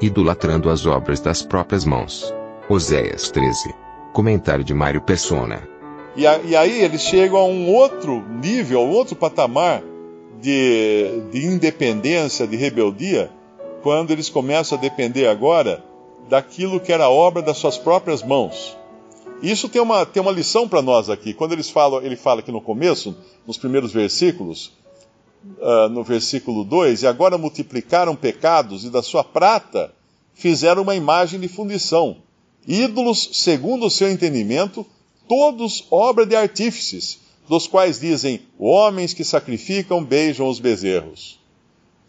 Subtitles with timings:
[0.00, 2.32] Idolatrando as obras das próprias mãos.
[2.68, 3.74] Oséias 13.
[4.12, 5.62] Comentário de Mário Persona.
[6.16, 9.82] E, a- e aí eles chegam a um outro nível, a um outro patamar
[10.40, 13.30] de, de independência, de rebeldia,
[13.82, 15.84] quando eles começam a depender agora
[16.28, 18.76] daquilo que era obra das suas próprias mãos.
[19.42, 21.32] Isso tem uma, tem uma lição para nós aqui.
[21.32, 24.72] Quando eles falam, ele fala aqui no começo, nos primeiros versículos,
[25.60, 29.92] ah, no versículo 2, e agora multiplicaram pecados e da sua prata
[30.34, 32.16] fizeram uma imagem de fundição.
[32.66, 34.86] Ídolos, segundo o seu entendimento,
[35.28, 41.38] todos obra de artífices, dos quais dizem: homens que sacrificam beijam os bezerros.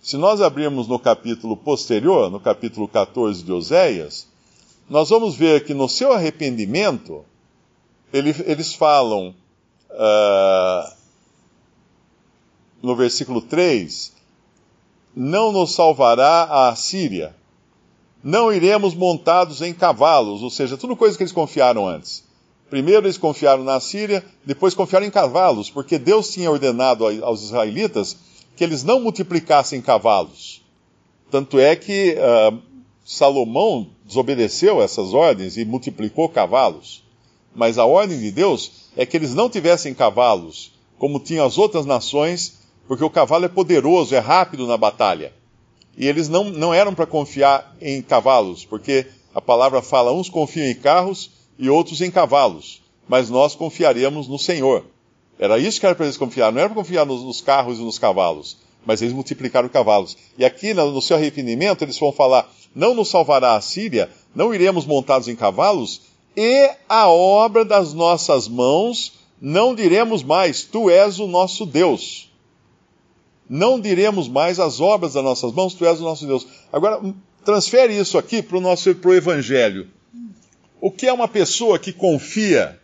[0.01, 4.27] Se nós abrirmos no capítulo posterior, no capítulo 14 de Oséias,
[4.89, 7.23] nós vamos ver que no seu arrependimento,
[8.11, 9.33] ele- eles falam,
[9.91, 10.93] ah,
[12.81, 14.13] no versículo 3,
[15.15, 17.35] não nos salvará a Assíria,
[18.23, 22.23] não iremos montados em cavalos, ou seja, tudo coisa que eles confiaram antes.
[22.69, 28.15] Primeiro eles confiaram na Síria, depois confiaram em cavalos, porque Deus tinha ordenado aos israelitas
[28.55, 30.61] que eles não multiplicassem cavalos.
[31.29, 32.53] Tanto é que ah,
[33.03, 37.03] Salomão desobedeceu essas ordens e multiplicou cavalos.
[37.53, 41.85] Mas a ordem de Deus é que eles não tivessem cavalos, como tinham as outras
[41.85, 45.33] nações, porque o cavalo é poderoso, é rápido na batalha.
[45.97, 50.67] E eles não, não eram para confiar em cavalos, porque a palavra fala: uns confiam
[50.67, 54.85] em carros e outros em cavalos, mas nós confiaremos no Senhor.
[55.37, 57.81] Era isso que era para eles confiar, não era para confiar nos, nos carros e
[57.81, 60.17] nos cavalos, mas eles multiplicaram cavalos.
[60.37, 64.53] E aqui, no, no seu arrependimento, eles vão falar: não nos salvará a Síria, não
[64.53, 66.01] iremos montados em cavalos,
[66.37, 72.30] e a obra das nossas mãos não diremos mais: Tu és o nosso Deus
[73.51, 76.47] não diremos mais as obras das nossas mãos, tu és o nosso Deus.
[76.71, 77.01] Agora,
[77.43, 79.89] transfere isso aqui para o nosso pro Evangelho.
[80.79, 82.79] O que é uma pessoa que confia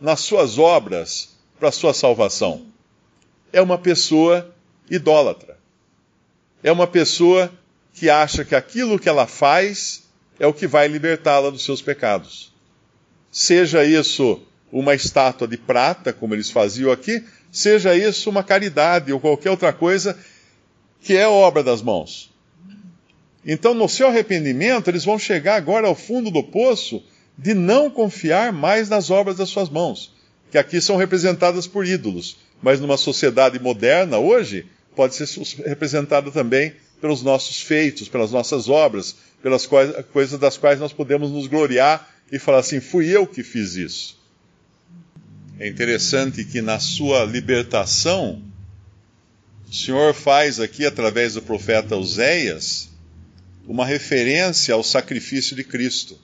[0.00, 2.62] nas suas obras para sua salvação?
[3.52, 4.54] É uma pessoa
[4.88, 5.58] idólatra.
[6.62, 7.50] É uma pessoa
[7.92, 10.04] que acha que aquilo que ela faz
[10.38, 12.52] é o que vai libertá-la dos seus pecados.
[13.32, 14.40] Seja isso
[14.72, 19.72] uma estátua de prata, como eles faziam aqui, seja isso uma caridade ou qualquer outra
[19.72, 20.18] coisa
[21.00, 22.32] que é obra das mãos.
[23.46, 27.02] Então, no seu arrependimento, eles vão chegar agora ao fundo do poço
[27.36, 30.14] de não confiar mais nas obras das suas mãos,
[30.50, 35.28] que aqui são representadas por ídolos, mas numa sociedade moderna, hoje, pode ser
[35.66, 41.46] representada também pelos nossos feitos, pelas nossas obras, pelas coisas, das quais nós podemos nos
[41.46, 44.18] gloriar e falar assim: fui eu que fiz isso.
[45.58, 48.42] É interessante que na sua libertação,
[49.70, 52.88] o Senhor faz aqui, através do profeta Oséias,
[53.66, 56.18] uma referência ao sacrifício de Cristo.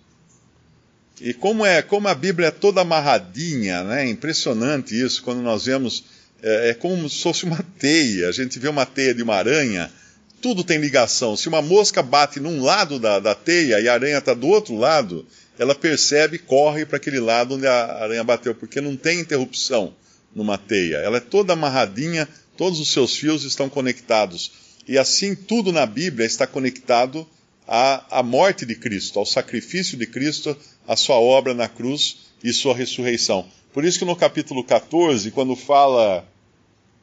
[1.20, 4.08] E como é, como a Bíblia é toda amarradinha, né?
[4.08, 6.04] Impressionante isso, quando nós vemos,
[6.42, 8.28] é, é como se fosse uma teia.
[8.28, 9.92] A gente vê uma teia de uma aranha,
[10.40, 11.36] tudo tem ligação.
[11.36, 14.76] Se uma mosca bate num lado da, da teia e a aranha está do outro
[14.76, 15.24] lado,
[15.60, 19.94] ela percebe e corre para aquele lado onde a aranha bateu, porque não tem interrupção
[20.34, 20.96] numa teia.
[20.96, 22.26] Ela é toda amarradinha,
[22.56, 24.52] todos os seus fios estão conectados.
[24.88, 27.28] E assim, tudo na Bíblia está conectado
[27.68, 30.56] à, à morte de Cristo, ao sacrifício de Cristo,
[30.88, 33.46] à sua obra na cruz e sua ressurreição.
[33.70, 36.26] Por isso que no capítulo 14, quando fala,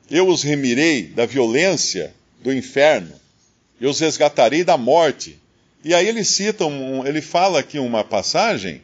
[0.09, 3.13] eu os remirei da violência do inferno,
[3.79, 5.38] eu os resgatarei da morte.
[5.88, 8.81] E aí ele cita, um, ele fala aqui uma passagem,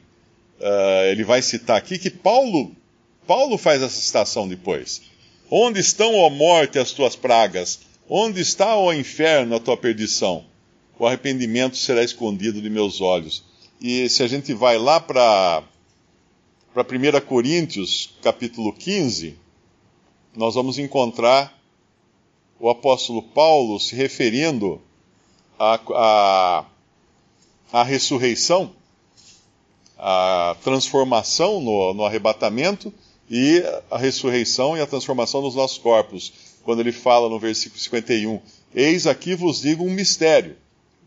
[0.58, 2.72] uh, ele vai citar aqui que Paulo,
[3.28, 5.02] Paulo faz essa citação depois.
[5.52, 7.82] Onde estão, ó morte, as tuas pragas?
[8.08, 10.46] Onde está, ó inferno, a tua perdição?
[10.98, 13.44] O arrependimento será escondido de meus olhos.
[13.82, 15.62] E se a gente vai lá para
[16.74, 19.38] para 1 Coríntios, capítulo 15,
[20.38, 21.54] nós vamos encontrar
[22.58, 24.82] o apóstolo Paulo se referindo
[25.60, 26.66] à, à,
[27.72, 28.72] à ressurreição,
[29.98, 32.94] à transformação no, no arrebatamento
[33.30, 36.34] e a ressurreição e a transformação dos nossos corpos.
[36.64, 38.40] Quando ele fala no versículo 51,
[38.76, 40.56] Eis aqui vos digo um mistério.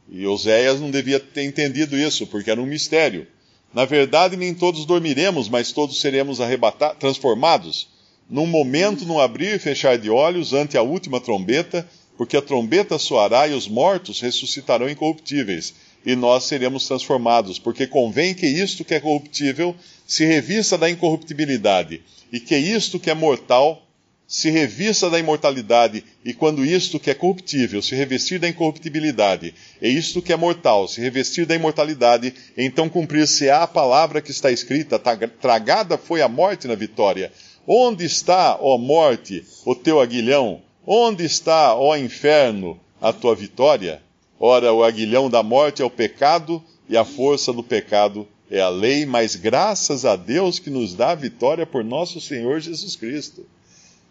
[0.08, 3.26] E Oséias não devia ter entendido isso, porque era um mistério.
[3.74, 7.88] Na verdade, nem todos dormiremos, mas todos seremos arrebatados, transformados,
[8.30, 12.98] num momento, num abrir e fechar de olhos, ante a última trombeta, porque a trombeta
[12.98, 15.74] soará e os mortos ressuscitarão incorruptíveis,
[16.06, 19.74] e nós seremos transformados, porque convém que isto que é corruptível
[20.06, 22.00] se revista da incorruptibilidade,
[22.32, 23.82] e que isto que é mortal
[24.28, 29.88] se revista da imortalidade, e quando isto que é corruptível se revestir da incorruptibilidade, e
[29.88, 34.98] isto que é mortal se revestir da imortalidade, então cumprir-se-á a palavra que está escrita:
[35.40, 37.32] tragada foi a morte na vitória.
[37.66, 40.62] Onde está, ó morte, o teu aguilhão?
[40.86, 44.05] Onde está, ó inferno, a tua vitória?
[44.38, 48.68] Ora, o aguilhão da morte é o pecado, e a força do pecado é a
[48.68, 53.44] lei, mas graças a Deus que nos dá a vitória por nosso Senhor Jesus Cristo.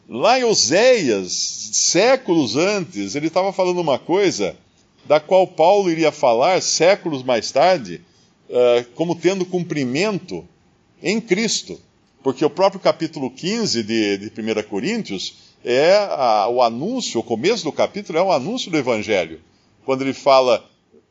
[0.09, 1.31] Lá em Oséias,
[1.73, 4.55] séculos antes, ele estava falando uma coisa
[5.05, 8.01] da qual Paulo iria falar séculos mais tarde,
[8.49, 10.45] uh, como tendo cumprimento
[11.01, 11.79] em Cristo.
[12.21, 17.63] Porque o próprio capítulo 15 de, de 1 Coríntios é a, o anúncio, o começo
[17.63, 19.39] do capítulo é o anúncio do Evangelho.
[19.85, 20.67] Quando ele fala,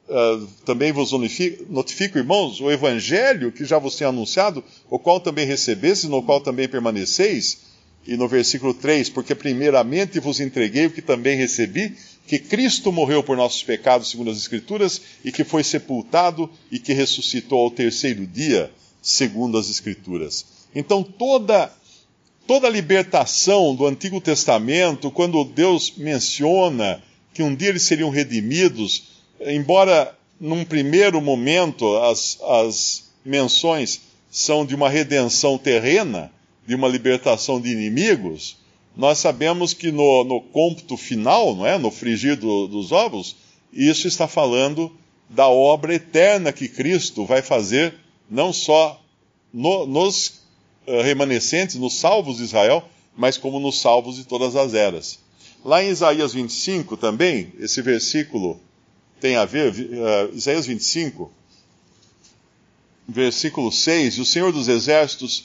[0.09, 5.21] uh, também vos notifico, notifico, irmãos, o Evangelho que já vos tenho anunciado, o qual
[5.21, 7.73] também recebestes, no qual também permaneceis,
[8.07, 13.23] e no versículo 3, porque primeiramente vos entreguei o que também recebi, que Cristo morreu
[13.23, 18.27] por nossos pecados, segundo as Escrituras, e que foi sepultado e que ressuscitou ao terceiro
[18.27, 18.71] dia,
[19.01, 20.45] segundo as Escrituras.
[20.75, 21.73] Então toda
[22.47, 27.03] toda a libertação do Antigo Testamento, quando Deus menciona
[27.35, 29.09] que um dia eles seriam redimidos,
[29.41, 34.01] embora num primeiro momento as, as menções
[34.31, 36.31] são de uma redenção terrena,
[36.67, 38.57] de uma libertação de inimigos,
[38.97, 41.77] nós sabemos que no, no cômputo final, não é?
[41.77, 43.37] no frigir do, dos ovos,
[43.73, 44.93] isso está falando
[45.29, 47.95] da obra eterna que Cristo vai fazer,
[48.31, 49.01] não só
[49.53, 50.43] no, nos
[50.87, 52.85] uh, remanescentes, nos salvos de Israel,
[53.17, 55.19] mas como nos salvos de todas as eras.
[55.65, 58.61] Lá em Isaías 25 também, esse versículo
[59.19, 61.33] tem a ver, uh, Isaías 25,
[63.09, 65.45] versículo 6, e o Senhor dos Exércitos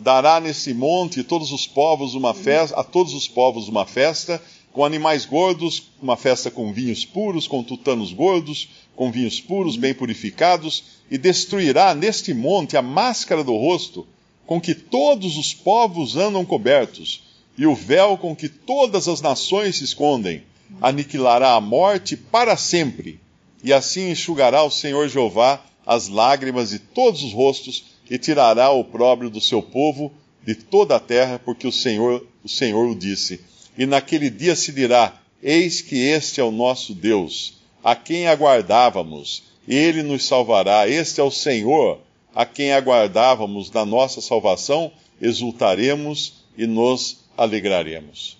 [0.00, 4.42] dará nesse monte todos os povos uma festa, a todos os povos uma festa,
[4.72, 9.92] com animais gordos, uma festa com vinhos puros, com tutanos gordos, com vinhos puros, bem
[9.92, 14.06] purificados, e destruirá neste monte a máscara do rosto,
[14.46, 17.27] com que todos os povos andam cobertos,
[17.58, 20.44] e o véu com que todas as nações se escondem.
[20.80, 23.20] Aniquilará a morte para sempre,
[23.64, 28.84] e assim enxugará o Senhor Jeová as lágrimas de todos os rostos, e tirará o
[28.84, 30.12] próprio do seu povo
[30.44, 33.40] de toda a terra, porque o Senhor, o Senhor o disse.
[33.76, 39.42] E naquele dia se dirá: Eis que este é o nosso Deus, a quem aguardávamos,
[39.66, 40.88] ele nos salvará.
[40.88, 42.00] Este é o Senhor,
[42.34, 48.36] a quem aguardávamos na nossa salvação, exultaremos e nos alegraremos.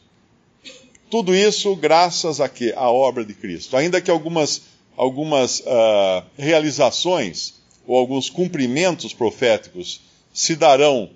[1.08, 2.74] Tudo isso graças a quê?
[2.76, 3.76] À obra de Cristo.
[3.76, 4.62] Ainda que algumas,
[4.96, 7.54] algumas uh, realizações
[7.86, 10.00] ou alguns cumprimentos proféticos
[10.34, 11.10] se darão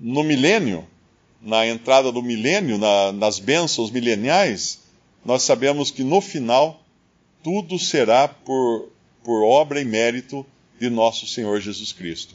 [0.00, 0.84] no milênio,
[1.40, 4.80] na entrada do milênio, na, nas bênçãos mileniais,
[5.24, 6.82] nós sabemos que no final
[7.44, 8.88] tudo será por,
[9.22, 10.44] por obra e mérito
[10.80, 12.34] de nosso Senhor Jesus Cristo.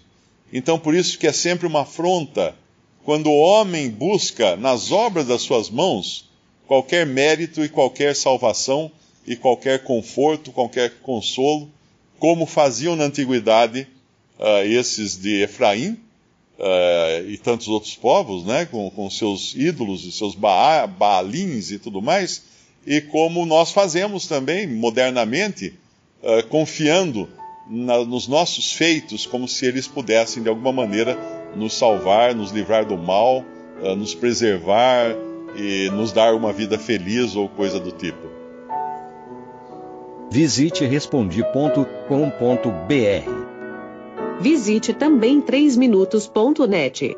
[0.53, 2.55] Então, por isso que é sempre uma afronta
[3.03, 6.29] quando o homem busca nas obras das suas mãos
[6.67, 8.91] qualquer mérito e qualquer salvação
[9.25, 11.69] e qualquer conforto, qualquer consolo
[12.19, 13.87] como faziam na antiguidade
[14.39, 15.97] uh, esses de Efraim
[16.59, 21.79] uh, e tantos outros povos, né, com, com seus ídolos e seus ba baalins e
[21.79, 22.43] tudo mais,
[22.85, 25.73] e como nós fazemos também modernamente,
[26.21, 27.27] uh, confiando
[27.67, 32.85] na, nos nossos feitos, como se eles pudessem de alguma maneira nos salvar, nos livrar
[32.85, 33.43] do mal,
[33.97, 35.15] nos preservar
[35.55, 38.27] e nos dar uma vida feliz ou coisa do tipo.
[40.29, 41.71] Visite respondi.com.br.
[44.39, 47.17] Visite também 3minutos.net.